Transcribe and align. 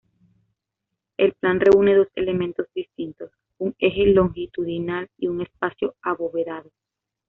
El 1.17 1.33
plan 1.33 1.59
reúne 1.59 1.93
dos 1.95 2.07
elementos 2.15 2.65
distintos: 2.73 3.29
un 3.59 3.75
eje 3.77 4.07
longitudinal 4.07 5.07
y 5.19 5.27
un 5.27 5.41
espacio 5.41 5.93
abovedado. 6.01 6.71